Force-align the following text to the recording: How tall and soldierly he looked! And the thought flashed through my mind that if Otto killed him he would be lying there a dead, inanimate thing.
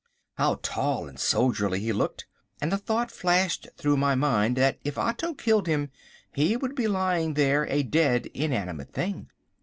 How 0.33 0.57
tall 0.63 1.07
and 1.07 1.19
soldierly 1.19 1.79
he 1.79 1.93
looked! 1.93 2.25
And 2.59 2.71
the 2.71 2.79
thought 2.79 3.11
flashed 3.11 3.67
through 3.77 3.97
my 3.97 4.15
mind 4.15 4.57
that 4.57 4.79
if 4.83 4.97
Otto 4.97 5.35
killed 5.35 5.67
him 5.67 5.91
he 6.33 6.57
would 6.57 6.73
be 6.73 6.87
lying 6.87 7.35
there 7.35 7.67
a 7.67 7.83
dead, 7.83 8.25
inanimate 8.33 8.91
thing. 8.93 9.29